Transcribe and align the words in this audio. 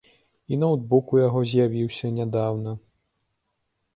І 0.55 0.57
ноўтбук 0.61 1.05
у 1.17 1.19
яго 1.27 1.43
з'явіўся 1.51 2.11
нядаўна. 2.17 2.71